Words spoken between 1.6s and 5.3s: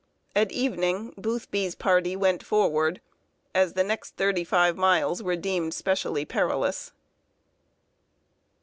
party went forward, as the next thirty five miles